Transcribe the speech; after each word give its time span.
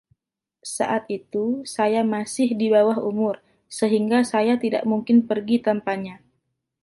Saat 0.75 1.03
itu 1.17 1.45
saya 1.75 2.01
masih 2.15 2.47
di 2.61 2.67
bawah 2.75 2.97
umur 3.09 3.35
sehingga 3.77 4.19
saya 4.31 4.53
tidak 4.63 4.81
mungkin 4.91 5.17
pergi 5.29 5.55
tanpanya. 5.67 6.15